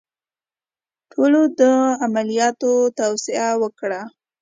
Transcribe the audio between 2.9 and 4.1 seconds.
توصیه وکړه.